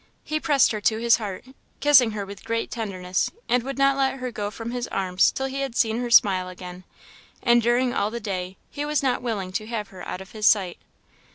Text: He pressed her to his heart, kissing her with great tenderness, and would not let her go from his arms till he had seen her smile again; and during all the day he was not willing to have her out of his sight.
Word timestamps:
He 0.23 0.39
pressed 0.39 0.71
her 0.71 0.81
to 0.81 0.97
his 0.97 1.17
heart, 1.17 1.45
kissing 1.79 2.09
her 2.13 2.25
with 2.25 2.43
great 2.43 2.71
tenderness, 2.71 3.29
and 3.47 3.61
would 3.61 3.77
not 3.77 3.95
let 3.95 4.15
her 4.17 4.31
go 4.31 4.49
from 4.49 4.71
his 4.71 4.87
arms 4.87 5.29
till 5.31 5.45
he 5.45 5.59
had 5.59 5.75
seen 5.75 5.99
her 6.01 6.09
smile 6.09 6.49
again; 6.49 6.85
and 7.43 7.61
during 7.61 7.93
all 7.93 8.09
the 8.09 8.19
day 8.19 8.57
he 8.71 8.83
was 8.83 9.03
not 9.03 9.21
willing 9.21 9.51
to 9.51 9.67
have 9.67 9.89
her 9.89 10.01
out 10.07 10.19
of 10.19 10.31
his 10.31 10.47
sight. 10.47 10.79